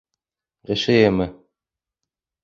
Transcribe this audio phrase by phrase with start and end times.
[0.69, 1.25] —ҒШЭ-мы?